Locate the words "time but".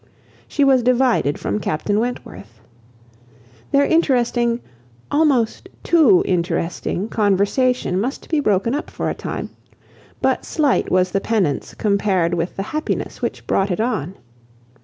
9.13-10.43